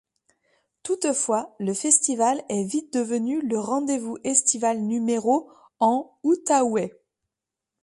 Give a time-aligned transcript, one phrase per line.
[0.81, 6.99] Toutefois, le festival est vite devenu le rendez-vous estival numéro en Outaouais.